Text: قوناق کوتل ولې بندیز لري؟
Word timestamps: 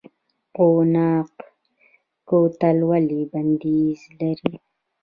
قوناق 0.55 1.31
کوتل 2.29 2.77
ولې 2.89 3.21
بندیز 3.31 3.99
لري؟ 4.19 4.53